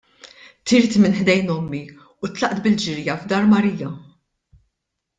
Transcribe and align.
Tirt 0.71 0.95
minn 1.03 1.17
ħdejn 1.19 1.51
ommi 1.57 1.83
u 1.99 2.31
tlaqt 2.39 2.65
bil-ġirja 2.65 3.19
f'dar 3.23 3.49
Marija. 3.55 3.95